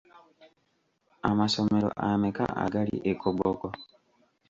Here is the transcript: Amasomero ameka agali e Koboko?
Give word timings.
Amasomero 1.29 1.89
ameka 2.09 2.45
agali 2.65 2.95
e 3.11 3.13
Koboko? 3.21 3.67